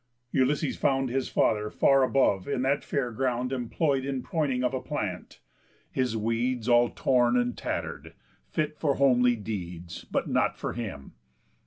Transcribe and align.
Ulysses 0.31 0.77
found 0.77 1.09
His 1.11 1.29
father 1.29 1.69
far 1.69 2.01
above 2.01 2.47
in 2.47 2.63
that 2.63 2.83
fair 2.83 3.11
ground, 3.11 3.51
Employ'd 3.53 4.03
in 4.03 4.23
proining 4.23 4.63
of 4.63 4.73
a 4.73 4.81
plant; 4.81 5.39
his 5.91 6.17
weeds 6.17 6.67
All 6.67 6.89
torn 6.89 7.37
and 7.37 7.55
tatter'd, 7.55 8.15
fit 8.47 8.79
for 8.79 8.95
homely 8.95 9.35
deeds, 9.35 10.03
But 10.05 10.27
not 10.27 10.57
for 10.57 10.73
him. 10.73 11.13